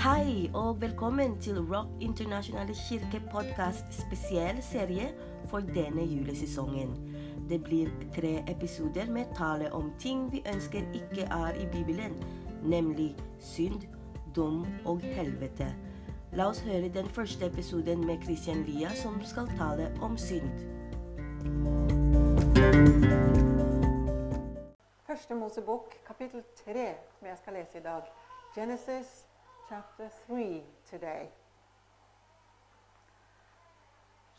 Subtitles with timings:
[0.00, 5.10] Hei og velkommen til Rock Internasjonale Kirke podkast spesiell serie
[5.50, 6.94] for denne julesesongen.
[7.50, 12.16] Det blir tre episoder med tale om ting vi ønsker ikke er i Bibelen,
[12.64, 13.84] nemlig synd,
[14.36, 15.68] dom og helvete.
[16.32, 20.48] La oss høre den første episoden med Christian Lia, som skal tale om synd.
[25.06, 28.08] Første Mosebok, kapittel 3, som jeg skal lese i dag.
[28.54, 29.29] Genesis
[29.70, 31.30] chapter 3 today.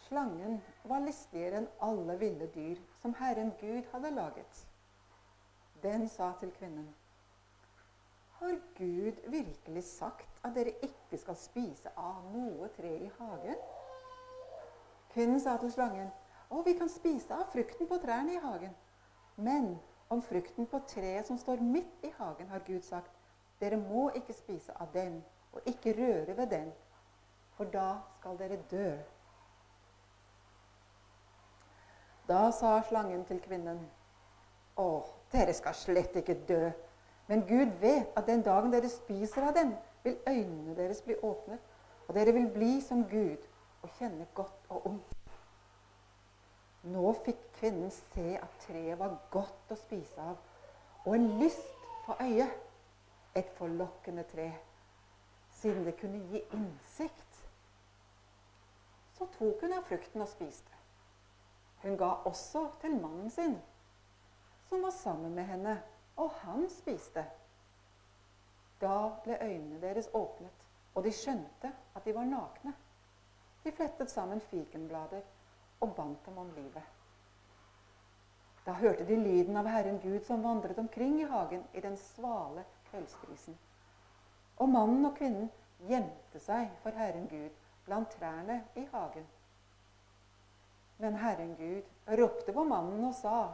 [0.08, 4.66] Slangen var listigere enn alle ville dyr som Herren Gud hadde laget.
[5.84, 6.90] Den sa til kvinnen,
[8.42, 13.64] Har Gud virkelig sagt at dere ikke skal spise av noe tre i hagen?
[15.14, 16.12] Kvinnen sa til slangen,
[16.50, 18.76] Å, vi kan spise av frukten på trærne i hagen.
[19.38, 19.78] Men
[20.10, 23.21] om frukten på treet som står midt i hagen, har Gud sagt,
[23.62, 25.22] dere må ikke spise av den,
[25.54, 26.72] og ikke røre ved den,
[27.56, 28.92] for da skal dere dø.
[32.28, 33.82] Da sa slangen til kvinnen,
[34.80, 35.04] Å,
[35.34, 36.70] dere skal slett ikke dø.
[37.28, 41.60] Men Gud vet at den dagen dere spiser av den, vil øynene deres bli åpnet,
[42.08, 43.44] og dere vil bli som Gud
[43.84, 45.12] og kjenne godt og ondt.
[46.84, 50.40] Nå fikk kvinnen se at treet var godt å spise av,
[51.06, 51.68] og en lyst
[52.08, 52.71] for øyet.
[53.36, 54.52] Et forlokkende tre,
[55.50, 57.48] siden det kunne gi innsikt.
[59.14, 60.80] Så tok hun av frukten og spiste.
[61.82, 63.56] Hun ga også til mannen sin,
[64.70, 65.78] som var sammen med henne,
[66.18, 67.24] og han spiste.
[68.82, 70.66] Da ble øynene deres åpnet,
[70.96, 72.74] og de skjønte at de var nakne.
[73.64, 75.22] De flettet sammen fikenblader
[75.82, 76.84] og bandt dem om livet.
[78.66, 82.66] Da hørte de lyden av Herren Gud som vandret omkring i hagen i den svale
[82.92, 83.58] kveldsbrisen.
[84.62, 85.50] Og mannen og kvinnen
[85.90, 87.56] gjemte seg for Herren Gud
[87.86, 89.28] blant trærne i hagen.
[91.02, 93.52] Men Herren Gud ropte på mannen og sa,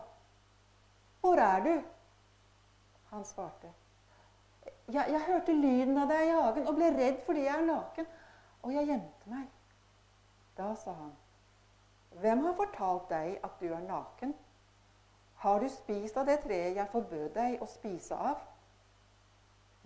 [1.22, 1.84] 'Hvor er du?'
[3.10, 3.74] Han svarte,
[4.88, 8.08] jeg, 'Jeg hørte lyden av deg i hagen og ble redd fordi jeg er naken,
[8.62, 9.48] og jeg gjemte meg.'
[10.58, 11.16] Da sa han,
[12.12, 14.36] 'Hvem har fortalt deg at du er naken?'
[15.36, 18.57] 'Har du spist av det treet jeg forbød deg å spise av?'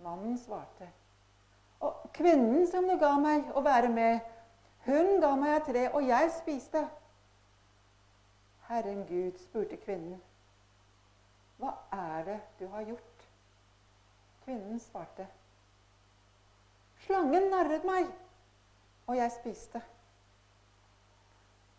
[0.02, 0.88] Mannen svarte,
[1.80, 4.20] 'Og kvinnen som du ga meg å være med,
[4.86, 6.88] hun ga meg et tre, og jeg spiste.'
[8.68, 10.22] Herren Gud spurte kvinnen,
[11.58, 13.28] 'Hva er det du har gjort?'
[14.44, 15.26] Kvinnen svarte,
[16.98, 18.06] 'Slangen narret meg,
[19.06, 19.82] og jeg spiste.'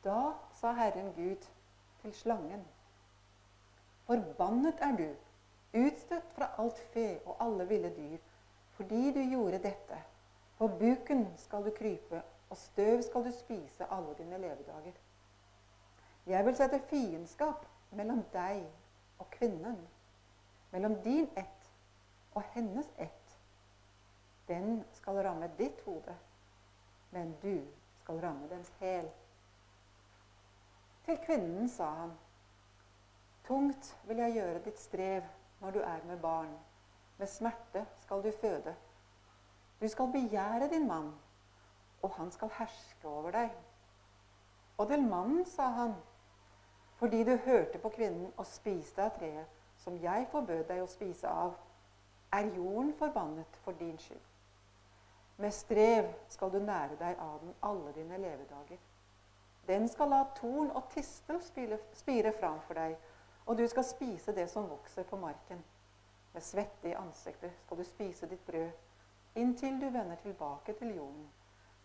[0.03, 1.47] Da sa Herren Gud
[2.01, 2.66] til slangen,
[4.06, 5.16] 'Forbannet er du,
[5.73, 8.17] utstøtt fra alt fe og alle ville dyr,
[8.78, 9.97] fordi du gjorde dette.
[10.57, 15.01] På buken skal du krype, og støv skal du spise alle dine levedager.'
[16.25, 18.63] Jeg vil sette fiendskap mellom deg
[19.19, 19.78] og kvinnen,
[20.72, 21.72] mellom din ett
[22.33, 23.39] og hennes ett.
[24.47, 26.16] Den skal ramme ditt hode,
[27.12, 27.59] men du
[28.03, 29.09] skal ramme dens hæl.
[31.06, 32.13] Til kvinnen sa han,
[33.44, 35.23] Tungt vil jeg gjøre ditt strev
[35.63, 36.59] når du er med barn.
[37.18, 38.75] Med smerte skal du føde.
[39.81, 41.13] Du skal begjære din mann,
[42.01, 43.51] og han skal herske over deg.
[44.78, 45.94] Og til mannen sa han,
[46.96, 51.28] fordi du hørte på kvinnen og spiste av treet som jeg forbød deg å spise
[51.28, 51.56] av,
[52.34, 54.22] er jorden forbannet for din skyld.
[55.38, 58.80] Med strev skal du nære deg av den alle dine levedager.
[59.68, 61.40] Den skal la torn og tistel
[61.95, 62.97] spire fram for deg,
[63.46, 65.64] og du skal spise det som vokser på marken.
[66.34, 68.72] Med svette i ansiktet skal du spise ditt brød,
[69.36, 71.30] inntil du vender tilbake til jorden.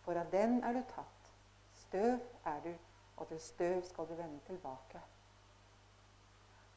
[0.01, 1.33] For av den er du tatt.
[1.73, 2.73] Støv er du,
[3.17, 5.01] og til støv skal du vende tilbake.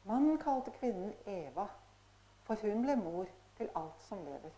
[0.03, 1.67] Mannen kalte kvinnen Eva,
[2.43, 3.25] for hun ble mor
[3.57, 4.51] til alt som lever.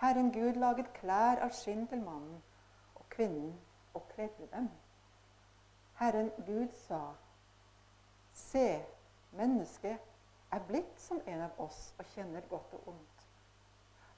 [0.00, 2.42] Herren Gud laget klær av skinn til mannen
[2.94, 3.54] og kvinnen
[3.94, 4.68] oppkledde dem.
[5.94, 7.00] Herren Gud sa,
[8.34, 8.84] Se,
[9.36, 13.24] mennesket er blitt som en av oss og kjenner godt og ondt.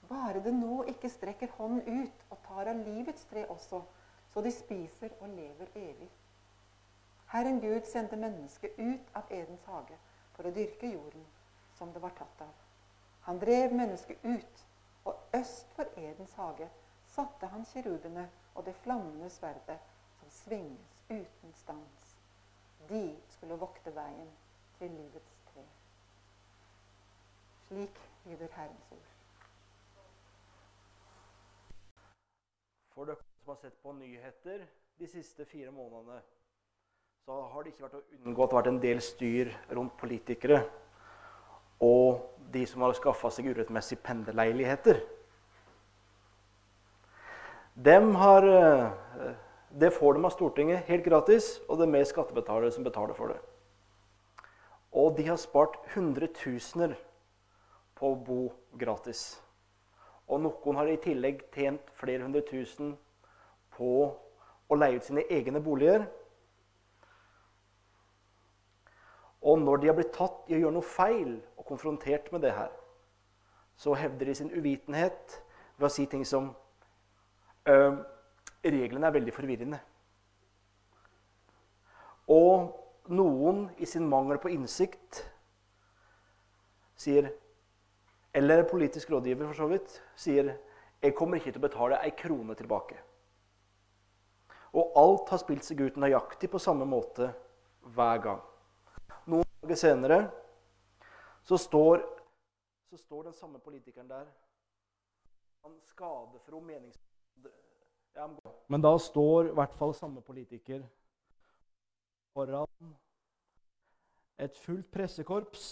[0.08, 3.80] Bare det nå ikke strekker hånden ut og tar av livets tre også,
[4.32, 6.10] så de spiser og lever evig.
[7.32, 9.98] Herren Gud sendte mennesket ut av Edens hage
[10.36, 11.24] for å dyrke jorden
[11.78, 12.54] som det var tatt av.
[13.26, 14.64] Han drev mennesket ut,
[15.04, 16.68] og øst for Edens hage
[17.10, 19.78] satte han kirubene og det flammende sverdet
[20.20, 22.12] som svinges uten stans.
[22.88, 24.30] De skulle vokte veien
[24.78, 25.64] til livets tre.
[27.67, 29.12] Slik lyder Herrens ord.
[32.94, 34.64] For dere som har sett på nyheter
[34.99, 36.20] de siste fire månedene,
[37.26, 39.96] så har det ikke vært å unngå at det har vært en del styr rundt
[40.00, 40.61] politikere
[41.82, 45.02] og de som har skaffa seg urettmessig pendlerleiligheter.
[47.76, 49.34] Dem har, eh,
[49.70, 53.28] det får de av Stortinget helt gratis, og det er mer skattebetalere som betaler for
[53.28, 53.40] det.
[54.96, 56.94] Og de har spart hundretusener
[57.96, 58.40] på å bo
[58.81, 59.37] gratis.
[60.26, 62.94] Og noen har i tillegg tjent flere hundre tusen
[63.76, 63.90] på
[64.66, 66.06] å leie ut sine egne boliger.
[69.46, 72.54] Og når de har blitt tatt i å gjøre noe feil og konfrontert med det
[72.56, 72.72] her,
[73.76, 75.37] så hevder de sin uvitenhet
[75.76, 76.54] ved å si ting som
[77.66, 79.78] Reglene er veldig forvirrende.
[82.31, 85.23] Og noen i sin mangel på innsikt
[86.97, 87.32] sier
[88.37, 90.50] Eller politisk rådgiver, for så vidt, sier
[91.00, 92.99] jeg kommer ikke til å betale ei krone tilbake.
[94.76, 97.31] Og alt har spilt seg ut nøyaktig på samme måte
[97.97, 98.43] hver gang.
[99.25, 100.19] Noen dager senere
[101.49, 102.02] så står,
[102.91, 104.29] så står den samme politikeren der.
[105.64, 107.00] Han skadefro menings...
[108.17, 108.29] Ja,
[108.69, 110.85] men da står i hvert fall samme politiker
[112.37, 112.97] foran
[114.37, 115.65] et fullt pressekorps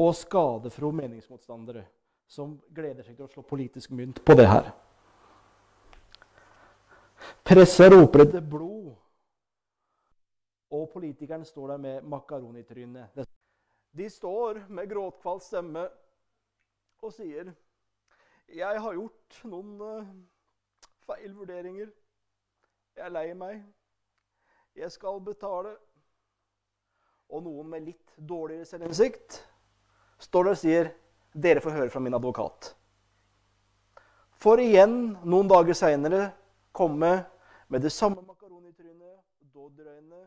[0.00, 1.84] og skadefro meningsmotstandere
[2.26, 4.70] som gleder seg til å slå politisk mynt på det her.
[7.44, 8.94] Pressa roper etter blod,
[10.74, 13.04] og politikeren står der med makaronitryne.
[13.94, 15.84] De står med gråtkvalt stemme
[17.04, 17.52] og sier
[18.48, 20.08] Jeg har gjort noen uh,
[21.04, 21.92] feil vurderinger.
[22.96, 23.62] Jeg er lei meg.
[24.74, 25.76] Jeg skal betale.
[27.30, 29.40] Og noen med litt dårligere selvinnsikt
[30.22, 30.90] står der og sier
[31.34, 32.74] dere får høre fra min advokat.
[34.38, 36.28] For igjen, noen dager seinere,
[36.74, 37.14] komme
[37.72, 39.22] med det samme makaronitrynet,
[39.54, 40.26] dodderøynene,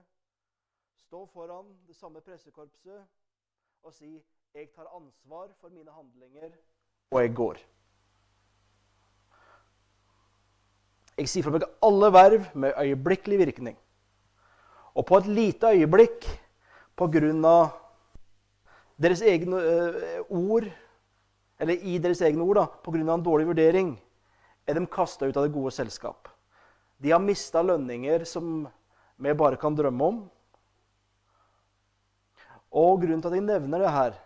[1.05, 3.03] stå foran det samme pressekorpset
[3.83, 4.23] og si
[4.55, 6.51] 'Jeg tar ansvar for mine handlinger,
[7.11, 7.59] og jeg går'.
[11.17, 13.77] Jeg sier fra meg alle verv med øyeblikkelig virkning.
[14.97, 16.25] Og på et lite øyeblikk,
[16.97, 17.67] av
[18.97, 20.65] deres egne uh, ord,
[21.61, 23.03] eller i deres egne ord, da, pga.
[23.03, 23.93] en dårlig vurdering,
[24.67, 26.27] er de kasta ut av det gode selskap.
[26.97, 28.65] De har mista lønninger som
[29.17, 30.19] vi bare kan drømme om.
[32.73, 34.17] Og grunnen til at jeg nevner det her,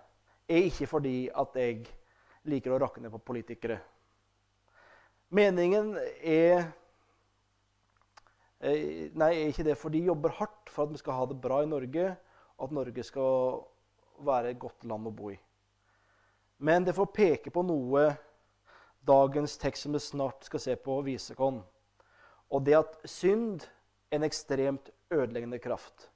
[0.48, 1.84] er ikke fordi at jeg
[2.48, 3.82] liker å rakke ned på politikere.
[5.32, 6.72] Meningen er
[8.62, 11.64] Nei, er ikke det, for de jobber hardt for at vi skal ha det bra
[11.64, 12.12] i Norge,
[12.60, 13.64] og at Norge skal
[14.22, 15.38] være et godt land å bo i.
[16.62, 18.04] Men det får peke på noe
[19.08, 21.64] dagens tekst som vi snart skal se på, viser oss.
[22.54, 26.10] Og det at synd er en ekstremt ødeleggende kraft.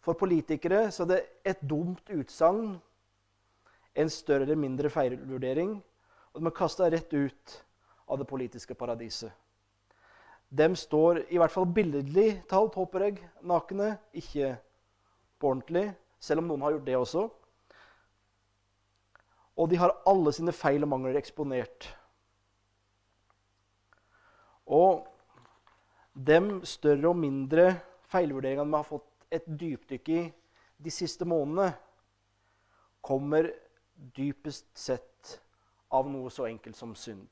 [0.00, 2.78] For politikere så er det et dumt utsagn,
[3.94, 5.76] en større eller mindre feilvurdering,
[6.32, 7.58] og de er kasta rett ut
[8.08, 9.30] av det politiske paradiset.
[10.50, 14.54] De står, i hvert fall billedlig talt, håper jeg, nakne, ikke
[15.40, 15.88] på ordentlig,
[16.22, 17.24] selv om noen har gjort det også.
[19.54, 21.88] Og de har alle sine feil og mangler eksponert.
[24.66, 25.04] Og
[26.14, 27.66] de større og mindre
[28.10, 30.22] feilvurderingene vi har fått et dypdykk i
[30.84, 31.72] de siste månedene,
[33.04, 33.50] kommer
[34.16, 35.34] dypest sett
[35.92, 37.28] av noe så enkelt som synd.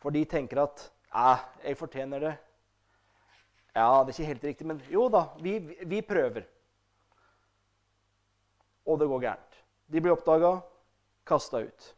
[0.00, 0.84] For de tenker at
[1.14, 2.36] 'Æ, jeg fortjener det'.
[3.74, 6.42] Ja, det er ikke helt riktig, men jo da, vi, vi prøver.
[8.86, 9.64] Og det går gærent.
[9.92, 10.60] De blir oppdaga,
[11.26, 11.94] kasta ut.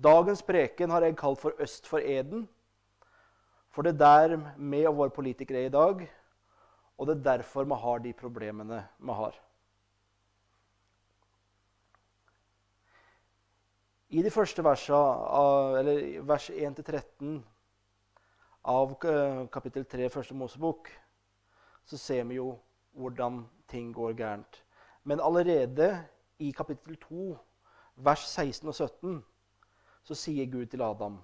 [0.00, 2.46] Dagens preken har jeg kalt for 'Øst for Eden'.
[3.70, 6.10] For det er der vi og våre politikere er i dag,
[6.98, 9.38] og det er derfor vi har de problemene vi har.
[14.08, 17.44] I de første versene, eller vers 1-13
[18.64, 18.94] av
[19.52, 20.90] kapittel 3 første Mosebok,
[21.84, 22.58] så ser vi jo
[22.92, 24.64] hvordan ting går gærent.
[25.04, 26.04] Men allerede
[26.38, 27.36] i kapittel 2,
[27.96, 29.24] vers 16 og 17,
[30.02, 31.20] så sier Gud til Adam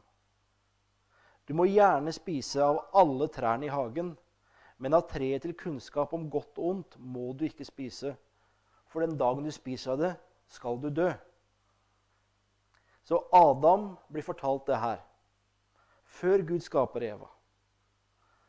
[1.48, 4.16] du må gjerne spise av alle trærne i hagen,
[4.82, 8.16] men av treet til kunnskap om godt og ondt må du ikke spise.
[8.90, 10.12] For den dagen du spiser av det,
[10.50, 11.10] skal du dø.
[13.06, 14.98] Så Adam blir fortalt det her
[16.06, 17.28] før Gud skaper Eva.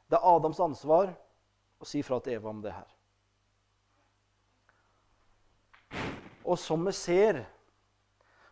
[0.08, 1.12] Det er Adams ansvar
[1.82, 2.88] å si fra til Eva om det her.
[6.48, 7.42] Og som vi ser,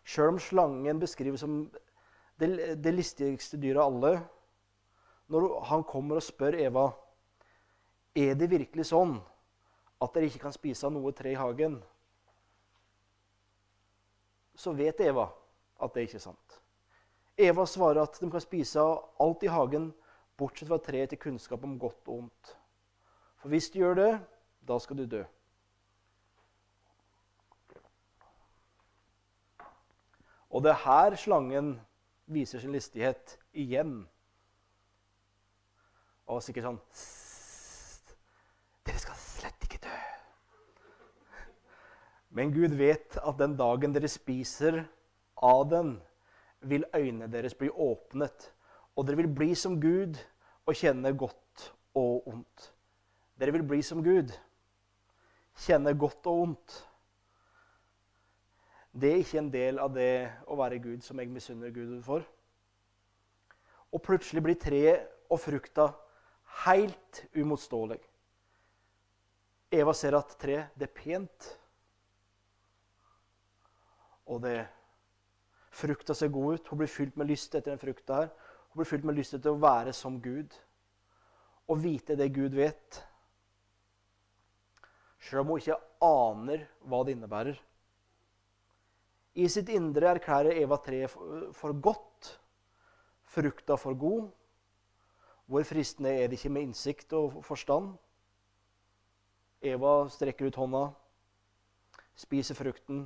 [0.04, 1.62] sjøl om slangen beskrives som
[2.36, 4.12] det, det listigste dyret av alle,
[5.32, 6.90] når han kommer og spør Eva
[8.16, 9.16] er det virkelig sånn
[10.02, 11.80] at dere ikke kan spise av noe tre i hagen,
[14.56, 15.26] så vet Eva
[15.80, 16.60] at det ikke er sant.
[17.36, 18.80] Eva svarer at de kan spise
[19.20, 19.90] alt i hagen,
[20.36, 22.52] bortsett fra treet til kunnskap om godt og ondt.
[23.40, 24.12] For hvis du gjør det,
[24.68, 25.22] da skal du dø.
[30.50, 31.74] Og det er her slangen
[32.32, 34.06] viser sin listighet igjen.
[36.26, 36.80] Og sikkert sånn
[38.86, 39.98] Dere skal slett ikke dø.
[42.38, 44.84] Men Gud vet at den dagen dere spiser
[45.36, 45.96] av den,
[46.68, 48.50] vil øynene deres bli åpnet,
[48.96, 50.18] og dere vil bli som Gud
[50.66, 52.72] og kjenne godt og ondt.
[53.38, 54.32] Dere vil bli som Gud,
[55.66, 56.76] kjenne godt og ondt.
[58.96, 60.10] Det er ikke en del av det
[60.48, 62.24] å være Gud som jeg misunner Gud for.
[63.92, 65.90] Og plutselig blir treet og frukta
[66.64, 68.00] helt umotståelig.
[69.76, 71.50] Eva ser at treet det er pent.
[74.26, 74.56] Og det
[75.76, 76.68] frukta ser god ut.
[76.68, 78.32] Hun blir fylt med lyst etter den frukta her.
[78.70, 80.54] Hun blir fylt med lyst til å være som Gud.
[81.68, 83.00] Og vite det Gud vet.
[85.20, 87.60] Selv om hun ikke aner hva det innebærer.
[89.36, 91.12] I sitt indre erklærer Eva treet
[91.52, 92.30] for godt,
[93.28, 94.30] frukta for god.
[95.46, 97.92] Hvor fristende er det ikke med innsikt og forstand?
[99.66, 100.82] Eva strekker ut hånda,
[102.16, 103.04] spiser frukten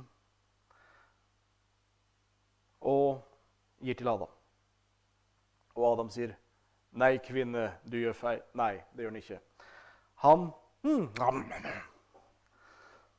[2.81, 3.21] og
[3.81, 4.29] gir til Adam.
[5.75, 6.35] Og Adam sier,
[6.91, 9.39] 'Nei, kvinne, du gjør feil.' Nei, det gjør han ikke.
[10.21, 10.51] Han
[10.83, 11.07] mm,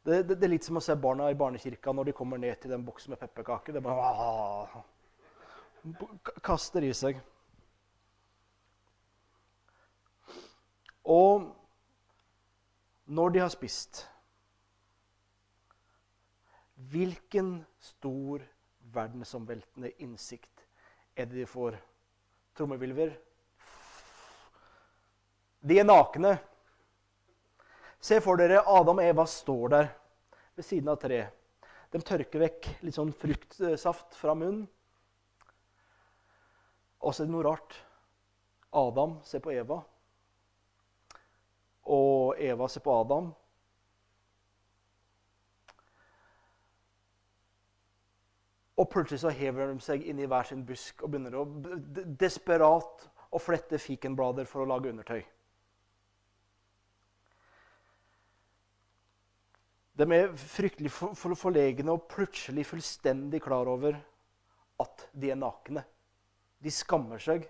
[0.04, 2.58] det, det, det, er litt som å se barna i barnekirka når de kommer ned
[2.60, 3.72] til den boksen med pepperkaker.
[3.72, 4.82] Det bare ah,
[6.42, 7.20] Kaster i seg.
[11.02, 11.48] Og
[13.04, 14.08] når de har spist
[16.92, 18.42] Hvilken stor
[18.92, 20.66] verdensomveltende innsikt
[21.14, 21.76] er det de får?
[22.56, 23.12] Trommevilver?
[25.60, 26.36] De er nakne.
[28.02, 29.88] Se for dere Adam og Eva står der
[30.56, 31.30] ved siden av treet.
[31.92, 34.64] De tørker vekk litt sånn fruktsaft fra munnen.
[37.02, 37.76] Og så er det noe rart.
[38.72, 39.82] Adam ser på Eva,
[41.92, 43.26] og Eva ser på Adam.
[48.80, 51.44] Og plutselig så hever de seg inn i hver sin busk og begynner å
[52.18, 55.20] desperat å flette fikenblader for å lage undertøy.
[59.92, 63.98] De er fryktelig forlegne og plutselig fullstendig klar over
[64.80, 65.84] at de er nakne.
[66.62, 67.44] De skammer seg.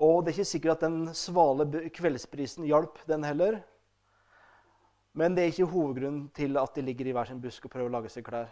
[0.00, 3.60] Og det er ikke sikkert at den svale kveldsprisen hjalp den heller.
[5.16, 7.88] Men det er ikke hovedgrunnen til at de ligger i hver sin busk og prøver
[7.88, 8.50] å lage seg klær.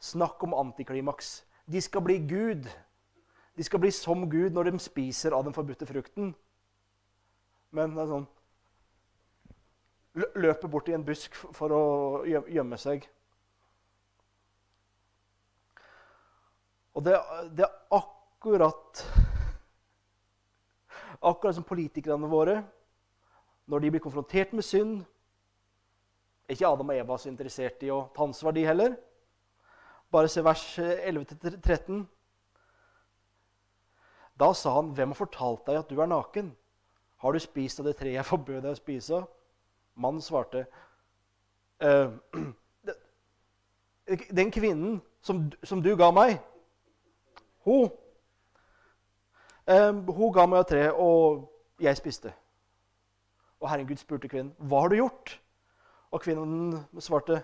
[0.00, 1.44] Snakk om antiklimaks.
[1.68, 2.68] De skal bli Gud.
[3.56, 6.34] De skal bli som Gud når de spiser av den forbudte frukten.
[7.70, 8.28] Men det er sånn
[10.14, 11.82] løper bort i en busk for å
[12.26, 13.04] gjemme seg.
[16.98, 17.14] Og det,
[17.54, 19.04] det er akkurat
[21.20, 22.62] Akkurat som politikerne våre,
[23.68, 25.02] når de blir konfrontert med synd
[26.48, 28.96] Er ikke Adam og Eva så interessert i å ta ansvar, de heller?
[30.10, 32.06] Bare se vers 11-13.
[34.40, 36.56] Da sa han, 'Hvem har fortalt deg at du er naken?'
[37.16, 39.28] 'Har du spist av det treet jeg forbød deg å spise av?'
[39.94, 40.66] Mannen svarte
[41.80, 42.10] eh,
[44.38, 46.40] Den kvinnen som, som, du ga meg,
[47.64, 47.90] hun,
[49.66, 52.32] eh, hun ga meg av tre, og jeg spiste.
[53.60, 55.40] Og Herren Gud spurte kvinnen, 'Hva har du gjort?'
[56.10, 57.42] Og kvinnen svarte,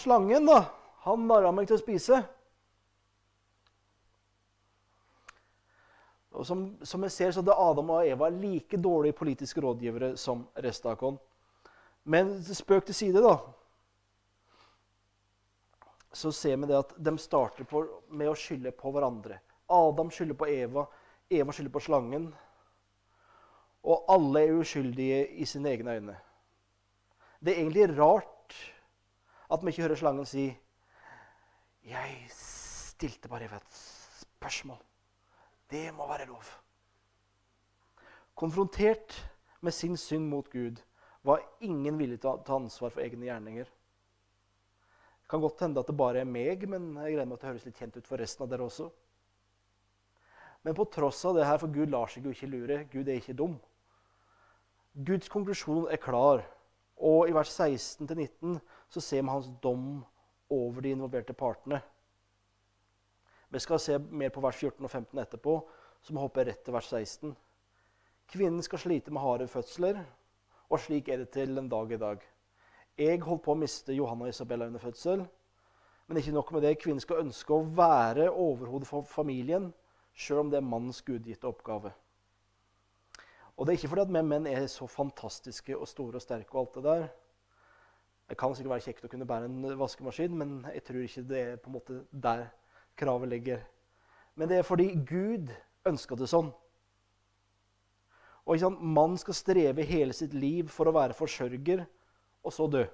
[0.00, 0.64] slangen, da.
[1.06, 2.24] Han narra meg til å spise.'
[6.36, 10.42] Og som, som jeg ser, så er Adam og Eva like dårlige politiske rådgivere som
[10.60, 11.22] resten av oss.
[12.04, 13.38] Men spøk til side, da.
[16.12, 19.40] Så ser vi det at de starter på, med å skylde på hverandre.
[19.72, 20.84] Adam skylder på Eva,
[21.30, 22.28] Eva skylder på slangen.
[23.86, 26.20] Og alle er uskyldige i sine egne øyne.
[27.40, 28.35] Det er egentlig rart
[29.50, 30.46] at vi ikke hører slangen si
[31.84, 34.82] 'Jeg stilte bare et spørsmål'.
[35.70, 36.44] Det må være lov.
[38.34, 40.82] Konfrontert med sin synd mot Gud
[41.22, 43.64] var ingen villig til å ta ansvar for egne gjerninger.
[43.64, 47.48] Det kan godt hende at det bare er meg, men jeg gleder meg at det
[47.48, 48.90] høres litt kjent ut for resten av dere også.
[50.62, 53.18] Men på tross av det her, for Gud lar seg jo ikke lure, Gud er
[53.18, 53.56] ikke dum.
[55.06, 56.44] Guds konklusjon er klar.
[56.96, 60.04] Og i vers 16-19 så ser vi hans dom
[60.52, 61.80] over de involverte partene.
[63.48, 65.56] Vi skal se mer på vers 14 og 15 etterpå,
[66.02, 67.34] så vi hopper rett til vers 16.
[68.30, 70.00] Kvinnen skal slite med harde fødsler,
[70.66, 72.22] og slik er det til en dag i dag.
[72.98, 75.26] Jeg holdt på å miste Johanna og Isabella under fødsel.
[76.06, 79.72] Men ikke nok med det, kvinnen skal ønske å være overhodet for familien,
[80.14, 81.92] sjøl om det er mannens gudgitte oppgave.
[83.56, 86.54] Og det er ikke fordi at vi menn er så fantastiske og store og sterke
[86.54, 87.06] og alt det der.
[88.26, 91.40] Det kan sikkert være kjekt å kunne bære en vaskemaskin, men jeg tror ikke det
[91.40, 92.48] er på en måte der
[92.98, 93.60] kravet ligger.
[94.34, 95.52] Men det er fordi Gud
[95.86, 96.50] ønska det sånn.
[98.46, 101.84] Og ikke sant, Mannen skal streve hele sitt liv for å være forsørger,
[102.46, 102.84] og så dø.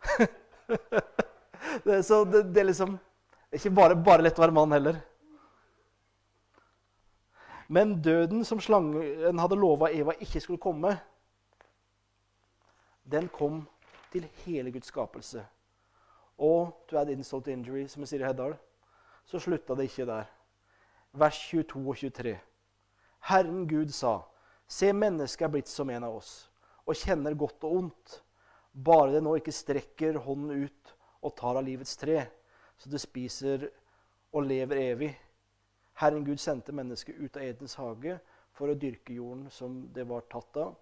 [2.08, 5.02] så det, det, er liksom Det er ikke bare, bare lett å være mann heller.
[7.70, 10.96] Men døden som slangen hadde lova Eva ikke skulle komme,
[13.10, 13.62] den kom
[14.12, 15.44] til hele Guds skapelse.
[16.38, 18.54] Og to add insult to injury, som vi sier i Heddal,
[19.28, 20.30] så slutta det ikke der.
[21.12, 22.36] Vers 22 og 23.
[23.28, 24.20] Herren Gud sa,
[24.66, 26.50] se, mennesket er blitt som en av oss,
[26.86, 28.20] og kjenner godt og ondt.
[28.72, 32.22] Bare det nå ikke strekker hånden ut og tar av livets tre,
[32.78, 33.66] så det spiser
[34.32, 35.10] og lever evig.
[36.00, 38.16] Herren Gud sendte mennesket ut av Edens hage
[38.56, 40.78] for å dyrke jorden som det var tatt av.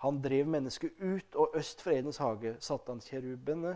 [0.00, 3.74] Han drev mennesket ut, og øst for Edens hage satte han kjerubene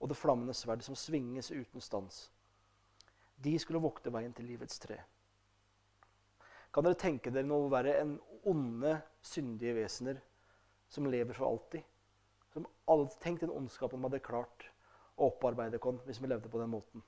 [0.00, 2.24] og det flammende sverd som svinges uten stans.
[3.38, 4.98] De skulle vokte veien til livets tre.
[6.74, 8.16] Kan dere tenke dere noe være en
[8.50, 10.20] onde, syndige vesener
[10.90, 11.86] som lever for alltid?
[12.52, 14.66] Som alltid, Tenk den ondskapen man hadde klart
[15.16, 17.02] å opparbeide oss hvis vi levde på den måten.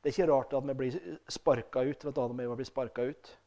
[0.00, 2.04] Det er ikke rart at vi blir sparka ut.
[2.04, 2.68] at Adam og Eva blir
[3.10, 3.38] ut.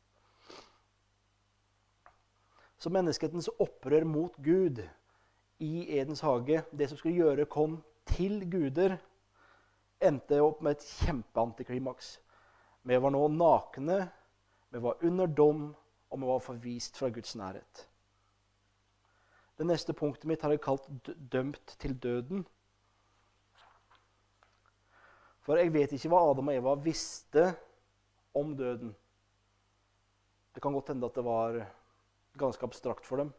[2.79, 4.79] Så menneskehetens opprør mot Gud
[5.59, 8.95] i Edens hage, det som skulle gjøre kom til guder,
[9.99, 12.13] endte opp med et kjempeantiklimaks.
[12.87, 14.05] Vi var nå nakne,
[14.71, 15.65] vi var under dom,
[16.09, 17.83] og vi var forvist fra Guds nærhet.
[19.59, 22.45] Det neste punktet mitt har jeg kalt 'dømt til døden'.
[25.43, 27.43] For jeg vet ikke hva Adam og Eva visste
[28.33, 28.95] om døden.
[30.55, 31.59] Det kan godt hende at det var
[32.37, 33.33] ganske abstrakt for dem.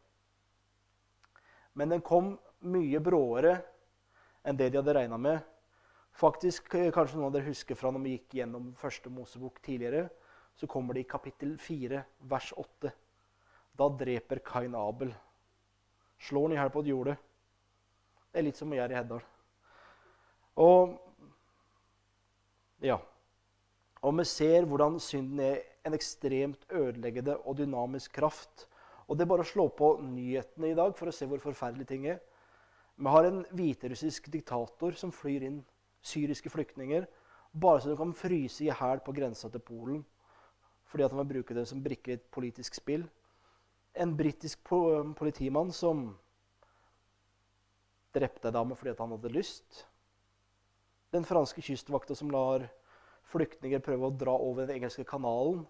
[1.73, 3.61] Men den kom mye bråere
[4.45, 5.41] enn det de hadde regna med.
[6.13, 10.09] Faktisk, eh, Kanskje noen av dere husker fra når vi gikk gjennom første Mosebok tidligere.
[10.57, 12.93] Så kommer det i kapittel 4, vers 8.
[13.77, 15.15] Da dreper Kain Abel.
[16.21, 17.17] Slår han i hjel på et jorde.
[18.31, 19.23] Det er litt som vi gjør i Heddal.
[20.57, 20.99] Og
[22.81, 22.99] ja.
[24.03, 28.67] Og vi ser hvordan synden er en ekstremt ødeleggende og dynamisk kraft.
[29.11, 31.89] Og Det er bare å slå på nyhetene i dag for å se hvor forferdelig
[31.91, 32.21] ting er.
[32.95, 35.65] Vi har en hviterussisk diktator som flyr inn
[36.07, 37.09] syriske flyktninger
[37.51, 40.05] bare så de kan fryse i hæl på grensa til Polen
[40.91, 43.05] fordi at han vil bruke det som brikke i et politisk spill.
[43.95, 44.63] En britisk
[45.19, 46.09] politimann som
[48.15, 49.85] drepte ei dame fordi han hadde lyst
[51.15, 52.67] den franske kystvakta som lar
[53.31, 55.65] flyktninger prøve å dra over den engelske kanalen,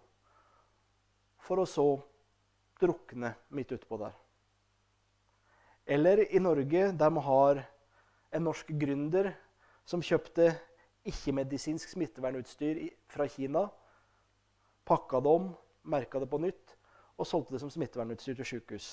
[1.40, 1.86] for å så
[2.80, 4.16] drukne midt utpå der.
[5.86, 7.62] Eller i Norge, der vi har
[8.32, 9.32] en norsk gründer
[9.84, 10.52] som kjøpte
[11.08, 13.66] ikke-medisinsk smittevernutstyr fra Kina,
[14.86, 15.48] pakka det om,
[15.82, 16.76] merka det på nytt
[17.20, 18.90] og solgte det som smittevernutstyr til sykehus.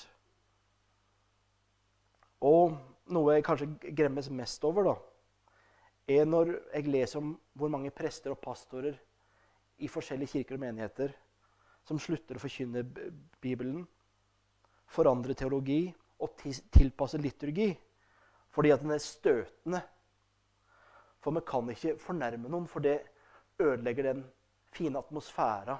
[2.44, 2.76] Og
[3.14, 4.96] noe jeg kanskje gremmes mest over, da,
[6.08, 8.98] er når jeg leser om hvor mange prester og pastorer
[9.84, 11.14] i forskjellige kirker og menigheter
[11.88, 12.84] som slutter å forkynne
[13.42, 13.86] Bibelen,
[14.92, 15.86] forandre teologi
[16.24, 16.40] og
[16.74, 17.72] tilpasse liturgi
[18.58, 19.82] fordi at den er støtende.
[21.22, 22.96] For vi kan ikke fornærme noen, for det
[23.62, 24.24] ødelegger den
[24.74, 25.76] fine atmosfæra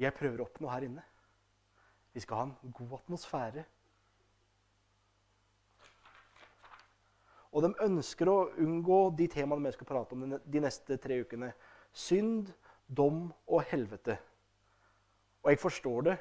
[0.00, 1.04] jeg prøver å oppnå her inne.
[2.14, 3.64] Vi skal ha en god atmosfære.
[7.54, 11.52] Og de ønsker å unngå de temaene vi skal prate om de neste tre ukene.
[11.92, 12.48] Synd,
[12.88, 14.16] dom og helvete.
[15.44, 16.16] Og jeg forstår det.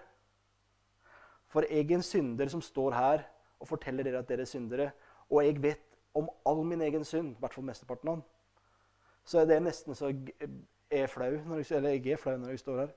[1.47, 3.23] For jeg er en synder som står her
[3.59, 4.91] og forteller dere at dere er syndere.
[5.29, 8.25] Og jeg vet om all min egen synd, i hvert fall mesteparten av den.
[9.25, 10.49] Så det er nesten så jeg
[10.91, 12.91] er flau når jeg, eller jeg er flau når jeg står her.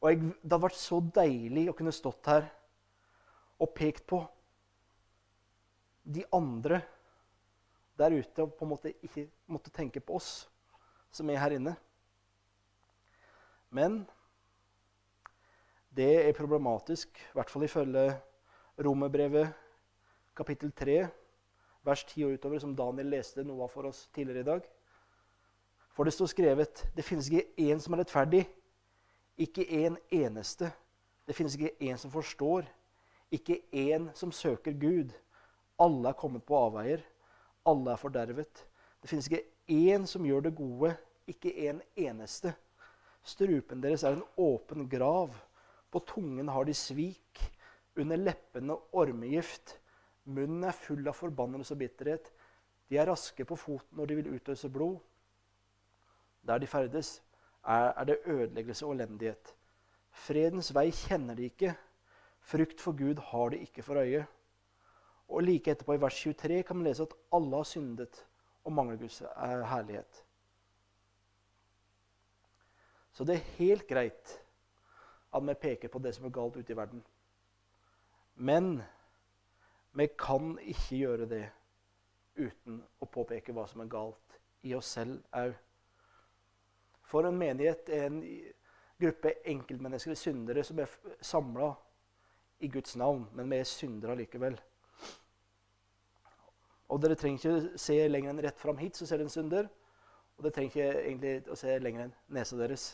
[0.00, 2.48] Og jeg, det hadde vært så deilig å kunne stått her
[3.62, 4.20] og pekt på
[6.04, 6.82] de andre
[7.96, 10.30] der ute og på en måte ikke måtte tenke på oss
[11.14, 11.72] som er her inne.
[13.72, 14.02] Men
[15.96, 18.10] det er problematisk, i hvert fall ifølge
[18.84, 19.48] Romerbrevet
[20.36, 20.96] kapittel 3,
[21.86, 24.66] vers 10 og utover, som Daniel leste noe av for oss tidligere i dag.
[25.96, 28.42] For det står skrevet det finnes ikke én som er rettferdig,
[29.40, 30.68] ikke én eneste.
[31.24, 32.68] Det finnes ikke én som forstår,
[33.32, 35.16] ikke én som søker Gud.
[35.80, 37.00] Alle er kommet på avveier.
[37.66, 38.66] Alle er fordervet.
[39.00, 40.92] Det finnes ikke én som gjør det gode,
[41.26, 42.52] ikke en eneste.
[43.26, 45.32] Strupen deres er en åpen grav.
[45.90, 47.42] På tungen har de svik.
[47.96, 49.78] Under leppene ormegift.
[50.24, 52.32] Munnen er full av forbannelse og bitterhet.
[52.90, 54.98] De er raske på foten når de vil utøse blod.
[56.46, 57.22] Der de ferdes,
[57.66, 59.54] er, det ødeleggelse og elendighet.
[60.10, 61.74] Fredens vei kjenner de ikke.
[62.46, 64.26] Frykt for Gud har de ikke for øye.
[65.28, 68.22] Og like etterpå i vers 23 kan man lese at alle har syndet
[68.64, 70.22] og mangler Guds eh, herlighet.
[73.12, 74.36] Så det er helt greit
[75.34, 77.02] at vi peker på det som er galt ute i verden.
[78.36, 78.82] Men
[79.92, 81.44] vi kan ikke gjøre det
[82.36, 85.54] uten å påpeke hva som er galt i oss selv òg.
[87.06, 88.20] For en menighet er en
[89.00, 91.70] gruppe enkeltmennesker, syndere, som er samla
[92.58, 93.28] i Guds navn.
[93.32, 94.58] Men vi er syndere likevel.
[96.88, 99.70] Og dere trenger ikke se lenger enn rett fram hit, så ser dere en synder.
[100.36, 102.90] Og dere trenger ikke egentlig å se lenger enn nesa deres,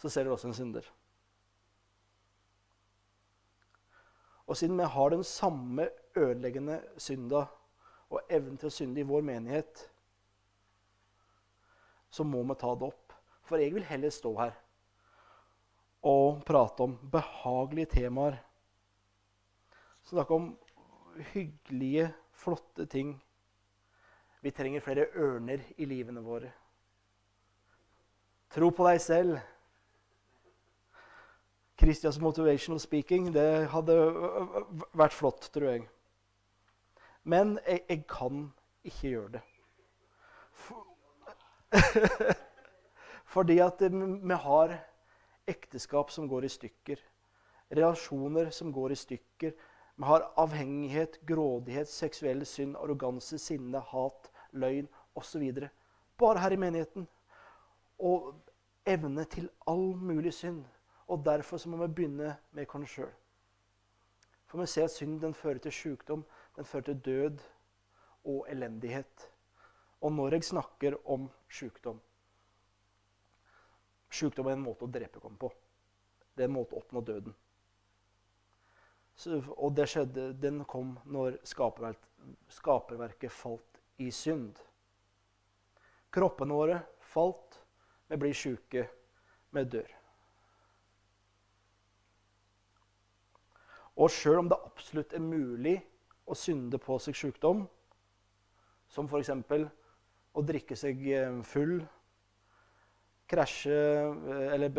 [0.00, 0.88] så ser dere også en synder.
[4.46, 7.46] Og siden vi har den samme ødeleggende synda
[8.12, 9.86] og evnen til å synde i vår menighet,
[12.12, 13.14] så må vi ta det opp.
[13.48, 14.58] For jeg vil heller stå her
[16.02, 18.40] og prate om behagelige temaer.
[20.02, 20.48] Snakke om
[21.32, 23.14] hyggelige, flotte ting.
[24.42, 26.50] Vi trenger flere ørner i livene våre.
[28.52, 29.38] Tro på deg selv.
[31.78, 33.96] Christians motivational speaking, det hadde
[34.94, 35.88] vært flott, tror jeg.
[37.24, 38.46] Men jeg, jeg kan
[38.84, 39.42] ikke gjøre det.
[40.52, 40.86] For
[43.32, 44.74] Fordi at vi har
[45.48, 46.96] ekteskap som går i stykker.
[47.72, 49.54] Relasjoner som går i stykker.
[49.96, 55.68] Vi har avhengighet, grådighet, seksuell synd, arroganse, sinne, hat, løgn osv.
[56.18, 57.08] Bare her i menigheten.
[57.98, 58.34] Og
[58.86, 60.64] evne til all mulig synd.
[61.12, 63.10] Og derfor så må vi begynne med oss sjøl.
[64.48, 66.24] For vi ser at synd den fører til sykdom,
[66.56, 67.44] den fører til død
[68.24, 69.28] og elendighet.
[70.00, 72.00] Og når jeg snakker om sykdom,
[74.12, 75.48] Sykdom er en måte å drepe oss på.
[76.36, 77.32] Det er en måte å oppnå døden.
[79.16, 82.08] Så, og det skjedde, den kom når skaperverket,
[82.52, 84.60] skaperverket falt i synd.
[86.12, 86.78] Kroppene våre
[87.12, 87.56] falt.
[88.12, 88.84] Vi blir sjuke.
[89.52, 89.88] Vi dør.
[94.00, 95.76] Og sjøl om det absolutt er mulig
[96.24, 97.66] å synde på seg sykdom,
[98.88, 99.32] som f.eks.
[100.32, 101.80] å drikke seg eh, full
[103.32, 104.72] krasje eh, eller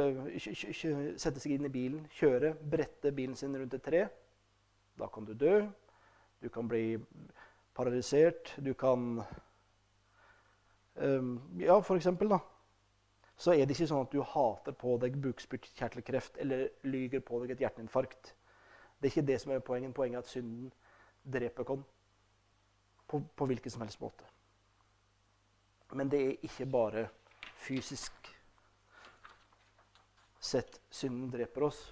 [1.18, 4.04] sette seg inn i bilen, kjøre, brette bilen sin rundt et tre.
[5.00, 5.64] Da kan du dø.
[6.44, 7.00] Du kan bli
[7.74, 8.54] paralysert.
[8.62, 9.24] Du kan
[10.96, 12.40] um, Ja, for eksempel, da.
[13.38, 17.56] Så er det ikke sånn at du hater på deg bukspyttkjertelkreft eller lyger på deg
[17.56, 18.36] et hjerteinfarkt.
[19.04, 19.92] Det er ikke det som er poenget.
[19.94, 20.70] Poenget er at synden
[21.34, 21.82] dreper oss
[23.12, 24.24] på, på hvilken som helst måte.
[25.92, 27.04] Men det er ikke bare
[27.66, 28.32] fysisk
[30.40, 31.84] sett synden dreper oss.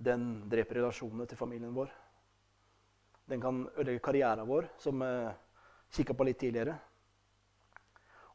[0.00, 1.92] Den dreper relasjonene til familien vår.
[3.28, 5.14] Den kan ødelegge karrieren vår, som vi
[6.00, 6.80] kikka på litt tidligere.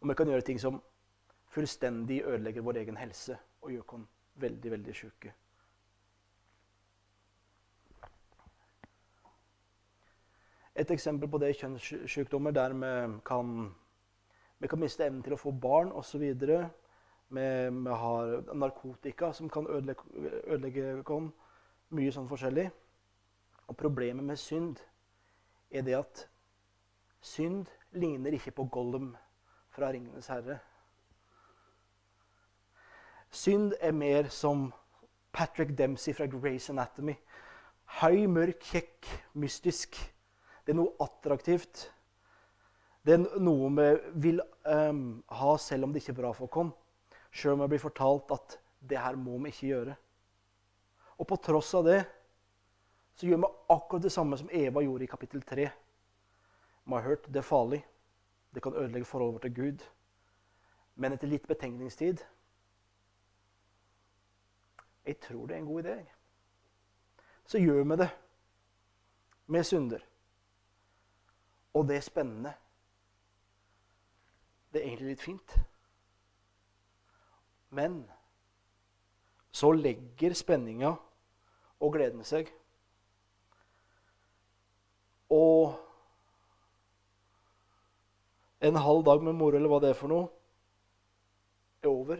[0.02, 0.84] Og vi kan gjøre ting som
[1.50, 4.08] fullstendig ødelegger vår egen helse og gjør oss
[4.41, 5.34] veldig, veldig sjuke.
[10.76, 13.71] Et eksempel på det er kjønnssykdommer der vi kan
[14.62, 16.21] vi kan miste evnen til å få barn osv.
[16.21, 16.36] Vi,
[17.34, 20.04] vi har narkotika som kan ødelegge,
[20.45, 21.32] ødelegge oss.
[21.91, 22.67] Mye sånn forskjellig.
[23.67, 24.78] Og problemet med synd
[25.71, 26.21] er det at
[27.26, 29.15] synd ligner ikke på Gollum
[29.74, 30.60] fra 'Ringenes herre'.
[33.32, 34.67] Synd er mer som
[35.32, 37.15] Patrick Dempsey fra Grace Anatomy.
[38.02, 39.08] Høy, mørk, kjekk,
[39.39, 39.96] mystisk.
[40.65, 41.86] Det er noe attraktivt.
[43.08, 43.88] Det er noe vi
[44.28, 46.74] vil um, ha selv om det ikke er bra for oss.
[47.32, 49.96] Selv om vi blir fortalt at det her må vi ikke gjøre.
[51.17, 52.02] Og på tross av det
[53.15, 55.70] så gjør vi akkurat det samme som Eva gjorde i kapittel 3.
[56.84, 57.80] Vi har hørt det er farlig.
[58.52, 59.88] Det kan ødelegge forholdet vårt til Gud.
[61.00, 62.26] Men etter litt betenkningstid
[65.05, 65.97] Jeg tror det er en god idé.
[67.45, 68.09] Så gjør vi det
[69.47, 69.99] med synder.
[71.73, 72.53] Og det er spennende.
[74.73, 75.55] Det er egentlig litt fint.
[77.69, 78.03] Men
[79.51, 80.93] så legger spenninga
[81.79, 82.51] og gleden seg.
[85.31, 85.75] Og
[88.61, 90.27] en halv dag med moro, eller hva det er for noe,
[91.81, 92.19] er over.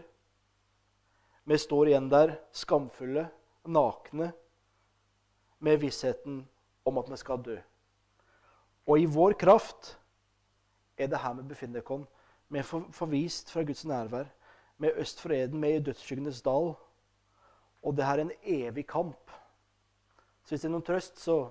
[1.44, 3.26] Vi står igjen der skamfulle,
[3.64, 4.32] nakne,
[5.62, 6.42] med vissheten
[6.84, 7.56] om at vi skal dø.
[8.86, 9.96] Og i vår kraft
[10.98, 12.06] er det her vi befinner oss.
[12.52, 14.26] Vi er forvist fra Guds nærvær.
[14.78, 16.74] Vi er øst for Eden, vi er i dødsskyggenes dal.
[17.82, 19.30] Og det her er en evig kamp.
[20.42, 21.46] Så hvis det er noen trøst, så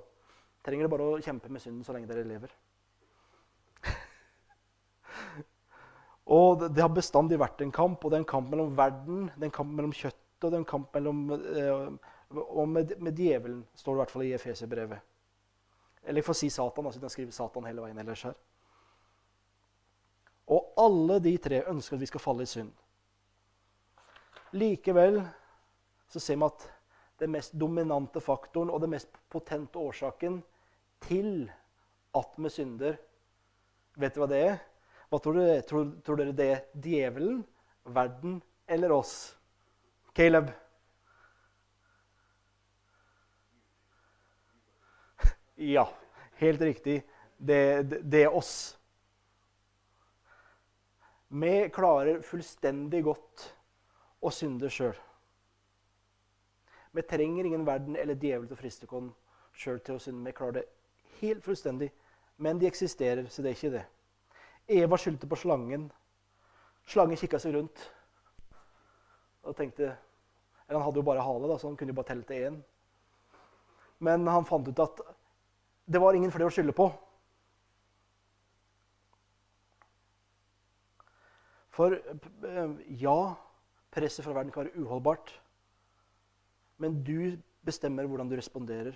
[0.65, 2.51] trenger dere bare å kjempe med synden så lenge dere lever.
[6.25, 9.45] Og det, har bestandig vært en kamp, og det er en kamp mellom verden, det
[9.45, 13.17] er en kamp mellom kjøttet, og det er en kamp mellom, eh, og med, med,
[13.17, 15.07] djevelen, står det i hvert fall i Efeserbrevet.
[16.03, 18.37] Eller jeg får si Satan, siden jeg skriver Satan hele veien ellers her.
[20.51, 22.71] Og alle de tre ønsker at vi skal falle i synd.
[24.57, 25.21] Likevel
[26.11, 26.65] så ser vi at
[27.21, 30.41] den mest dominante faktoren og den mest potente årsaken
[31.05, 31.45] til
[32.17, 32.97] at vi synder,
[33.95, 34.57] vet du hva det er?
[35.11, 36.59] Hva tror dere, tror, tror dere det er?
[36.71, 37.41] Djevelen,
[37.83, 38.37] verden
[38.71, 39.15] eller oss?
[40.15, 40.53] Caleb?
[45.59, 45.85] Ja,
[46.39, 47.01] helt riktig.
[47.37, 48.77] Det, det, det er oss.
[51.27, 53.49] Vi klarer fullstendig godt
[54.23, 54.95] å synde sjøl.
[56.91, 59.11] Vi trenger ingen verden eller djevel til å friste oss
[59.59, 60.23] sjøl til å synde.
[60.27, 60.69] Vi klarer det
[61.19, 61.91] helt fullstendig.
[62.41, 63.89] Men de eksisterer, så det er ikke det.
[64.71, 65.89] Eva skyldte på slangen.
[66.87, 67.83] Slangen kikka seg rundt
[69.41, 69.87] og tenkte
[70.67, 72.59] Eller han hadde jo bare hale, da, så han kunne jo bare telle til én.
[73.99, 75.01] Men han fant ut at
[75.91, 76.85] det var ingen flere å skylde på.
[81.75, 83.17] For eh, ja,
[83.91, 85.33] presset fra verden kan være uholdbart.
[86.79, 87.35] Men du
[87.67, 88.95] bestemmer hvordan du responderer.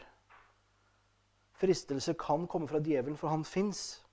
[1.60, 4.05] Fristelse kan komme fra djevelen, for han fins.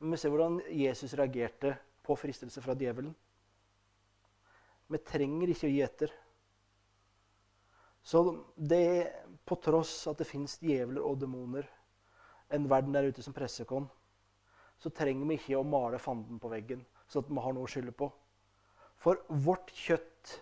[0.00, 1.74] Men vi ser hvordan Jesus reagerte
[2.06, 3.12] på fristelse fra djevelen.
[4.90, 6.12] Vi trenger ikke å gi etter.
[8.02, 8.22] Så
[8.56, 9.12] det,
[9.44, 11.68] på tross at det fins djevler og demoner,
[12.50, 13.86] en verden der ute som presser oss,
[14.80, 17.70] så trenger vi ikke å male fanden på veggen, så at vi har noe å
[17.70, 18.08] skylde på.
[19.00, 20.32] For vårt kjøtt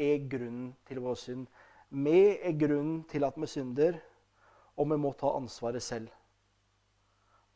[0.00, 1.48] er grunnen til vår synd.
[1.90, 3.98] Vi er grunnen til at vi synder,
[4.78, 6.08] og vi må ta ansvaret selv.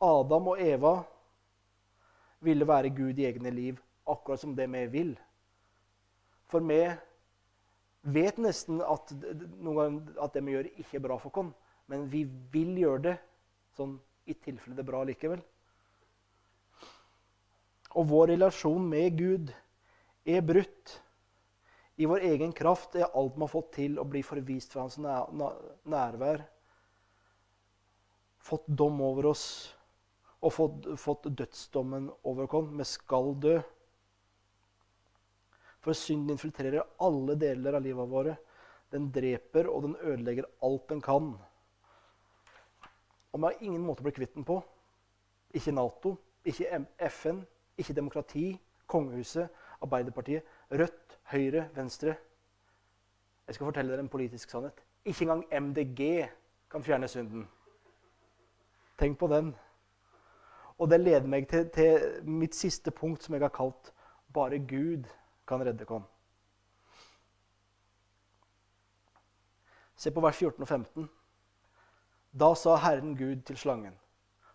[0.03, 0.99] Adam og Eva
[2.45, 5.13] ville være Gud i egne liv, akkurat som det vi vil.
[6.47, 6.81] For vi
[8.07, 11.53] vet nesten at, at det vi gjør, ikke er bra for oss.
[11.87, 13.15] Men vi vil gjøre det
[13.77, 13.95] sånn
[14.27, 15.41] i tilfelle det er bra likevel.
[17.97, 19.53] Og vår relasjon med Gud
[20.27, 20.97] er brutt.
[21.97, 24.99] I vår egen kraft er alt vi har fått til, å bli forvist fra hans
[24.99, 26.43] nærvær.
[28.43, 29.47] Fått dom over oss
[30.41, 32.69] og fått, fått dødsdommen over oss.
[32.69, 33.57] men skal dø.
[35.79, 38.37] For synden infiltrerer alle deler av livet våre.
[38.91, 41.33] Den dreper og den ødelegger alt den kan.
[43.31, 44.61] Og vi har ingen måte å bli kvitt den på.
[45.53, 47.41] Ikke Nato, ikke FN,
[47.77, 48.47] ikke demokrati,
[48.87, 49.49] kongehuset,
[49.81, 52.15] Arbeiderpartiet, Rødt, Høyre, Venstre.
[53.47, 54.81] Jeg skal fortelle dere en politisk sannhet.
[55.05, 56.27] Ikke engang MDG
[56.71, 57.47] kan fjerne synden.
[58.99, 59.53] Tenk på den.
[60.77, 63.93] Og det leder meg til, til mitt siste punkt, som jeg har kalt
[64.33, 65.07] 'Bare Gud
[65.47, 66.03] kan redde oss'.
[69.95, 71.09] Se på vers 14 og 15.
[72.39, 73.97] Da sa Herren Gud til slangen.: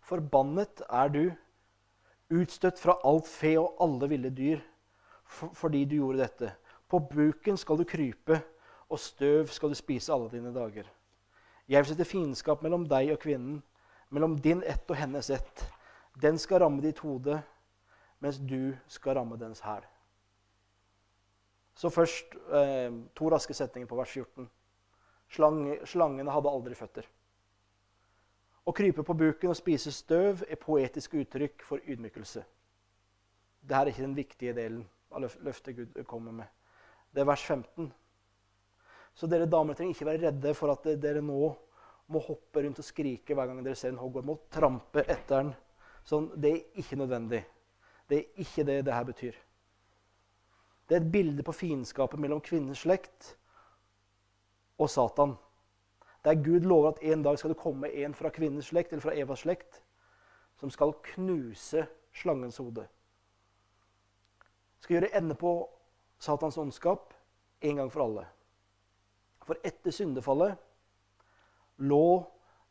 [0.00, 1.32] Forbannet er du,
[2.30, 4.61] utstøtt fra alt fe og alle ville dyr,
[5.52, 6.52] fordi du gjorde dette.
[6.88, 8.40] På buken skal du krype,
[8.88, 10.85] og støv skal du spise alle dine dager.
[11.68, 13.62] Jeg vil sette fiendskap mellom deg og kvinnen,
[14.11, 15.71] mellom din ett og hennes ett.
[16.20, 17.38] Den skal ramme ditt hode,
[18.20, 19.85] mens du skal ramme dens hæl.
[21.75, 24.48] Så først eh, to raske setninger på vers 14.
[25.33, 27.09] Slang, slangene hadde aldri føtter.
[28.62, 32.44] Å krype på buken og spise støv er poetisk uttrykk for ydmykelse.
[33.62, 36.46] Dette er ikke den viktige delen av løftet Gud kommer med.
[37.11, 37.88] Det er vers 15.
[39.14, 41.51] Så dere damer trenger ikke være redde for at dere nå
[42.12, 45.53] må hoppe rundt og skrike hver gang dere ser en hoggorm, og trampe etter den
[46.05, 47.45] Sånn, det er ikke nødvendig.
[48.09, 49.38] Det er ikke det det her betyr.
[50.88, 53.37] Det er et bilde på fiendskapet mellom kvinnens slekt
[54.79, 55.37] og Satan.
[56.25, 59.15] Der Gud lover at en dag skal det komme en fra kvinnens slekt eller fra
[59.17, 59.83] Evas slekt
[60.61, 62.85] som skal knuse slangens hode.
[64.81, 65.55] Skal gjøre ende på
[66.19, 67.15] Satans åndskap
[67.61, 68.27] en gang for alle.
[69.43, 70.59] For etter syndefallet
[71.83, 72.23] lå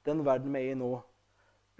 [0.05, 0.91] den verden vi er i nå,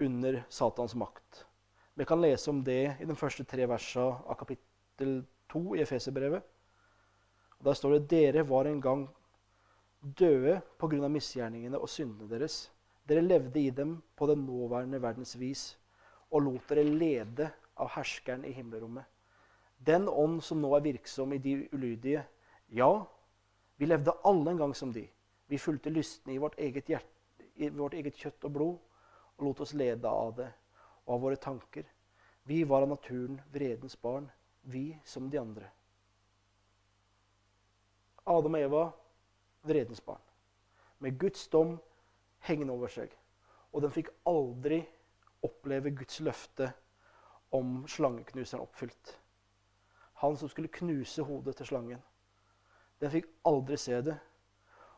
[0.02, 1.46] under Satans makt.
[1.94, 5.20] Vi kan lese om det i de første tre versene av kapittel
[5.52, 6.42] 2 i Efeserbrevet.
[7.62, 9.06] Der står det dere var en gang
[10.00, 11.08] døde pga.
[11.08, 12.70] misgjerningene og syndene deres.
[13.06, 15.76] Dere levde i dem på den nåværende verdens vis
[16.30, 19.04] og lot dere lede av herskeren i himmelrommet.
[19.78, 22.22] Den ånd som nå er virksom i de ulydige.
[22.68, 23.04] Ja,
[23.76, 25.04] vi levde alle en gang som de.
[25.48, 28.78] Vi fulgte lystne i vårt eget, hjerte, i vårt eget kjøtt og blod
[29.38, 30.48] og lot oss lede av det
[31.04, 31.86] og av våre tanker.
[32.42, 34.30] Vi var av naturen vredens barn,
[34.62, 35.70] vi som de andre.
[38.24, 38.82] Adam og Eva
[39.66, 40.22] vredens barn.
[40.98, 41.78] Med Guds dom
[42.46, 43.10] hengende over seg.
[43.72, 44.82] Og den fikk aldri
[45.42, 46.70] oppleve Guds løfte
[47.54, 49.16] om slangeknuseren oppfylt.
[50.22, 52.02] Han som skulle knuse hodet til slangen.
[53.02, 54.18] Den fikk aldri se det.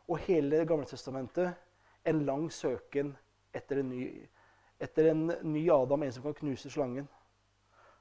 [0.09, 1.55] Og hele Det gamle testamentet
[2.05, 3.14] en lang søken
[3.55, 4.09] etter en, ny,
[4.83, 7.07] etter en ny Adam, en som kan knuse slangen.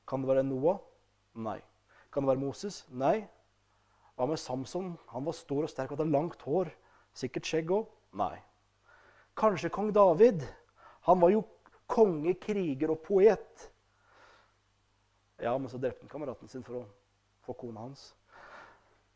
[0.10, 0.82] Kan det være Noah?
[1.34, 1.60] Nei.
[2.12, 2.84] Kan det være Moses?
[2.90, 3.24] Nei.
[4.18, 4.94] Hva med Samson?
[5.14, 6.72] Han var stor og sterk og hadde langt hår.
[7.18, 7.88] Sikkert skjegg òg?
[8.18, 8.36] Nei.
[9.38, 10.44] Kanskje kong David?
[11.08, 11.44] Han var jo
[11.90, 13.70] konge, kriger og poet.
[15.42, 16.84] Ja, men så drepte han kameraten sin for å
[17.44, 18.12] få kona hans.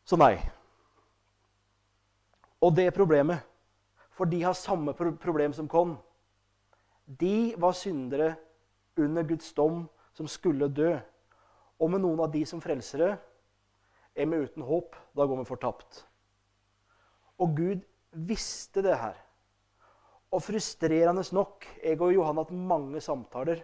[0.08, 0.36] Så nei.
[2.64, 3.46] Og det er problemet.
[4.18, 5.94] For de har samme problem som Kon.
[7.08, 8.36] De var syndere
[8.98, 10.98] under Guds dom som skulle dø.
[11.80, 13.14] Og med noen av de som frelsere
[14.18, 14.96] er vi uten håp.
[15.16, 16.02] Da går vi fortapt.
[17.40, 19.16] Og Gud visste det her.
[20.34, 23.64] Og frustrerende nok Jeg og Johan har hatt mange samtaler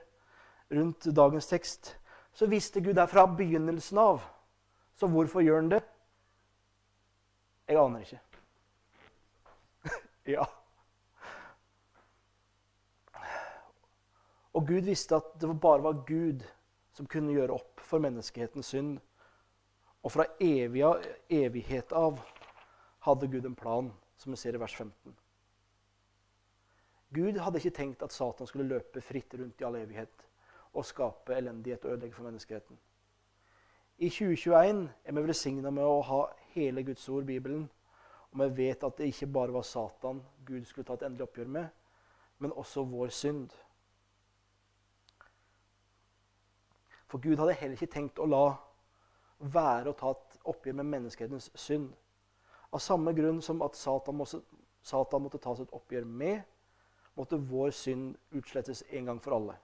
[0.72, 1.96] rundt dagens tekst.
[2.34, 4.24] Så visste Gud det fra begynnelsen av.
[4.96, 5.84] Så hvorfor gjør han det?
[7.68, 8.22] Jeg aner ikke.
[10.38, 10.46] Ja.
[14.54, 16.44] Og Gud visste at det bare var Gud
[16.94, 19.00] som kunne gjøre opp for menneskehetens synd.
[20.04, 20.84] Og fra evig,
[21.30, 22.22] evighet av
[23.08, 25.16] hadde Gud en plan, som vi ser i vers 15.
[27.14, 30.26] Gud hadde ikke tenkt at Satan skulle løpe fritt rundt i all evighet
[30.74, 32.78] og skape elendighet og ødelegge for menneskeheten.
[33.98, 36.22] I 2021 er vi velsigna med å ha
[36.56, 37.68] hele Guds ord, Bibelen,
[38.32, 41.52] og vi vet at det ikke bare var Satan Gud skulle ta et endelig oppgjør
[41.54, 41.68] med,
[42.42, 43.54] men også vår synd.
[47.14, 48.46] For Gud hadde heller ikke tenkt å la
[49.54, 51.92] være å ta et oppgjør med menneskehetens synd.
[52.74, 54.40] Av samme grunn som at Satan måtte,
[54.82, 56.42] Satan måtte tas et oppgjør med,
[57.14, 59.60] måtte vår synd utslettes en gang for alle.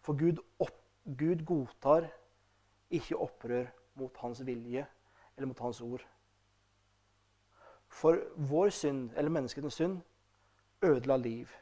[0.00, 2.08] For Gud, opp, Gud godtar
[2.88, 3.68] ikke opprør
[4.00, 4.86] mot hans vilje
[5.36, 6.08] eller mot hans ord.
[7.92, 10.00] For vår synd, eller menneskenes synd,
[10.80, 11.52] ødela liv.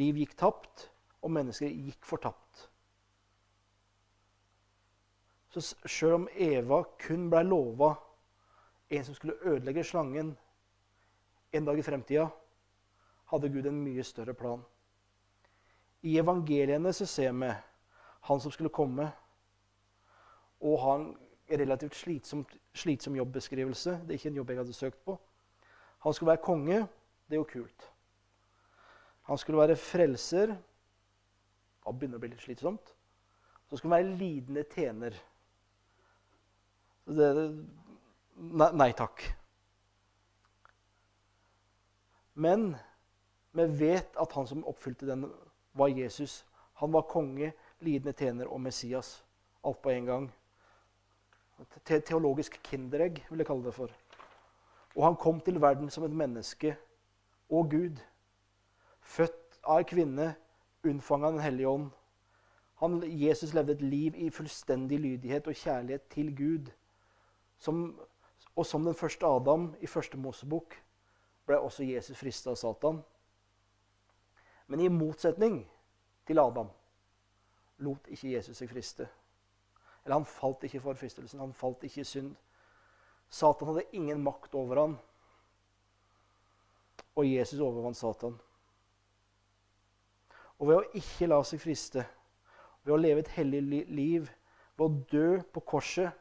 [0.00, 0.88] Liv gikk tapt,
[1.20, 2.49] og mennesker gikk fortapt.
[5.50, 7.94] Så sjøl om Eva kun blei lova
[8.90, 10.36] en som skulle ødelegge slangen
[11.52, 12.28] en dag i fremtida,
[13.30, 14.62] hadde Gud en mye større plan.
[16.02, 17.50] I evangeliene så ser vi
[18.28, 19.10] han som skulle komme,
[20.60, 21.08] og ha en
[21.50, 23.90] relativt slitsom, slitsom jobbeskrivelse.
[24.04, 25.16] Det er ikke en jobb jeg hadde søkt på.
[26.04, 26.80] Han skulle være konge.
[27.26, 27.90] Det er jo kult.
[29.22, 30.54] Han skulle være frelser.
[31.80, 32.94] Da begynner det å bli litt slitsomt.
[33.70, 35.16] Så skulle han være lidende tjener.
[37.06, 37.30] Det,
[38.36, 39.24] nei, nei takk.
[42.34, 42.74] Men
[43.52, 45.26] vi vet at han som oppfylte den,
[45.72, 46.44] var Jesus.
[46.80, 49.24] Han var konge, lidende tjener og Messias.
[49.64, 50.28] Alt på en gang.
[51.84, 53.92] Teologisk kinderegg, vil jeg kalle det for.
[54.96, 56.76] Og han kom til verden som et menneske
[57.50, 58.00] og Gud.
[59.00, 60.34] Født av ei kvinne,
[60.86, 61.90] unnfanga av Den hellige ånd.
[62.80, 66.70] Han, Jesus levde et liv i fullstendig lydighet og kjærlighet til Gud.
[67.60, 68.00] Som,
[68.56, 70.76] og som den første Adam i første Mosebok
[71.46, 73.00] ble også Jesus frista av Satan.
[74.70, 75.60] Men i motsetning
[76.26, 76.70] til Adam
[77.84, 79.08] lot ikke Jesus seg friste.
[80.04, 81.40] Eller han falt ikke for fristelsen.
[81.40, 82.34] Han falt ikke i synd.
[83.30, 84.96] Satan hadde ingen makt over ham.
[87.16, 88.38] Og Jesus overvant Satan.
[90.60, 92.04] Og ved å ikke la seg friste
[92.84, 94.28] ved å leve et hellig liv,
[94.78, 96.16] ved å dø på korset,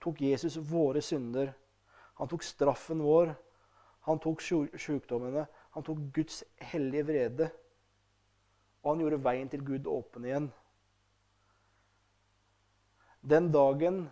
[0.00, 1.52] tok Jesus våre synder.
[2.16, 3.34] Han tok straffen vår.
[4.06, 5.46] Han tok sykdommene.
[5.74, 7.50] Han tok Guds hellige vrede.
[8.82, 10.52] Og han gjorde veien til Gud åpen igjen.
[13.26, 14.06] Den dagen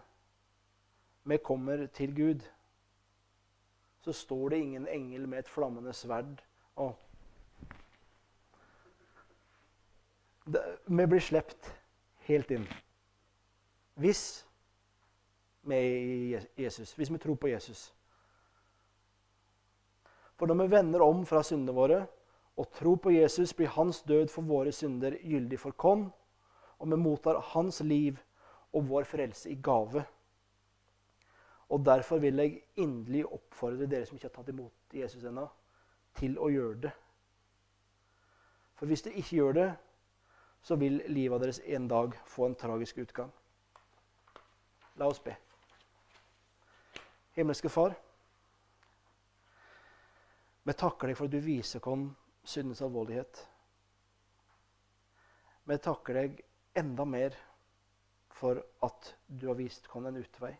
[1.25, 2.43] vi kommer til Gud,
[4.05, 6.43] så står det ingen engel med et flammende sverd
[6.77, 6.99] og
[10.87, 11.71] Vi blir sluppet
[12.27, 12.67] helt inn.
[13.97, 14.45] Hvis
[15.73, 17.95] er Jesus, hvis vi tror på Jesus.
[20.37, 22.07] For når vi vender om fra syndene våre
[22.57, 26.11] og tror på Jesus, blir hans død for våre synder gyldig for oss,
[26.79, 28.19] og vi mottar hans liv
[28.73, 30.05] og vår frelse i gave.
[31.69, 35.47] Og Derfor vil jeg inderlig oppfordre dere som ikke har tatt imot Jesus ennå,
[36.15, 36.93] til å gjøre det.
[38.75, 39.71] For hvis dere ikke gjør det,
[40.63, 43.33] så vil livet deres en dag få en tragisk utgang.
[44.97, 45.35] La oss be.
[47.35, 47.95] Himmelske Far,
[50.63, 52.05] vi takker deg for at du viser oss
[52.47, 53.41] syndens alvorlighet.
[55.67, 56.39] Vi takker deg
[56.79, 57.35] enda mer
[58.35, 60.53] for at du har vist oss en utvei.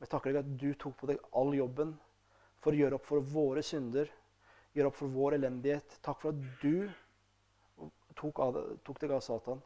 [0.00, 1.94] Vi takker deg at du tok på deg all jobben
[2.58, 4.10] for å gjøre opp for våre synder,
[4.74, 5.98] gjøre opp for vår elendighet.
[6.02, 6.90] Takk for at du
[8.18, 9.62] tok, av, tok deg av Satan.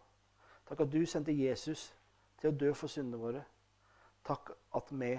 [0.68, 1.88] Takk at du sendte Jesus
[2.36, 3.42] til å dø for syndene våre.
[4.28, 5.14] Takk at vi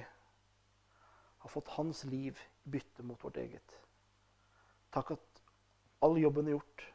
[1.39, 3.75] har fått hans liv i bytte mot vårt eget.
[4.93, 5.41] Takk at
[5.99, 6.85] all jobben er gjort.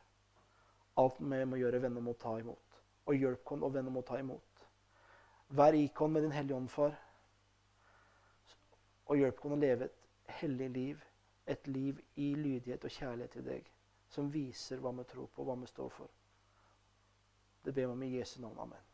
[1.00, 2.78] Alt vi må gjøre, vende mot ta imot.
[3.06, 4.64] Og hjelp oss å vende mot ta imot.
[5.54, 6.94] Vær ikon med din Hellige Ånd, far.
[9.10, 11.04] Og hjelp oss å leve et hellig liv.
[11.46, 13.70] Et liv i lydighet og kjærlighet til deg.
[14.08, 16.10] Som viser hva vi tror på, hva vi står for.
[17.64, 18.58] Det ber vi om i Jesu navn.
[18.64, 18.93] Amen.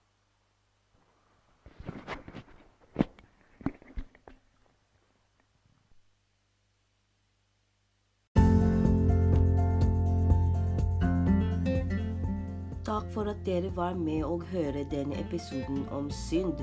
[13.21, 16.62] For at dere var med og høre denne episoden om synd.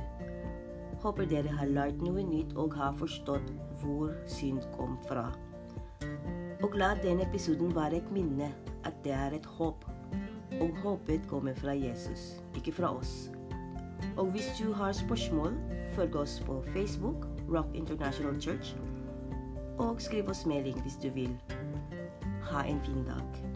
[1.03, 3.51] Håper dere har lært noe nytt og har forstått
[3.83, 5.27] hvor synd kom fra.
[6.65, 8.49] Og la denne episoden være et minne
[8.89, 9.85] at det er et håp.
[10.57, 13.29] Og håpet kommer fra Jesus, ikke fra oss.
[14.15, 15.53] Og hvis du har spørsmål,
[15.93, 18.73] følg oss på Facebook, Rock International Church,
[19.77, 21.37] og skriv oss melding hvis du vil.
[22.49, 23.46] Ha en fin dag.